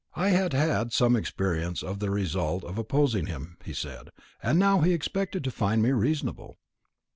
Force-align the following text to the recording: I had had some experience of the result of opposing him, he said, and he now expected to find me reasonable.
I 0.15 0.29
had 0.29 0.51
had 0.53 0.91
some 0.91 1.15
experience 1.15 1.83
of 1.83 1.99
the 1.99 2.09
result 2.09 2.63
of 2.63 2.79
opposing 2.79 3.27
him, 3.27 3.57
he 3.63 3.71
said, 3.71 4.09
and 4.41 4.57
he 4.57 4.59
now 4.59 4.81
expected 4.81 5.43
to 5.43 5.51
find 5.51 5.83
me 5.83 5.91
reasonable. 5.91 6.57